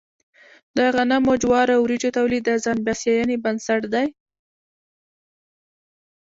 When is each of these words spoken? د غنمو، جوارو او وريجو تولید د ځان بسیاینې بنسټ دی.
د 0.77 0.77
غنمو، 0.95 1.33
جوارو 1.41 1.73
او 1.77 1.81
وريجو 1.85 2.15
تولید 2.17 2.43
د 2.45 2.51
ځان 2.63 2.77
بسیاینې 2.87 3.37
بنسټ 3.43 3.81
دی. 3.93 4.07